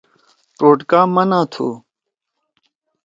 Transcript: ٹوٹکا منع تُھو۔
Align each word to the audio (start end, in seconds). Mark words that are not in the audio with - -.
ٹوٹکا 0.57 1.01
منع 1.15 1.41
تُھو۔ 1.53 1.67